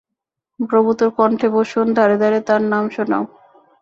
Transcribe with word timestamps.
প্রভু 0.59 0.89
তোর 0.93 1.09
কণ্ঠে 1.17 1.47
বসুন, 1.49 1.85
দ্বারে 1.93 2.15
দ্বারে 2.17 2.39
তাঁর 2.47 2.61
নাম 2.71 2.83
শুনাও। 2.89 3.23